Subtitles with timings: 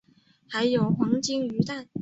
[0.47, 1.87] 还有黄金鱼蛋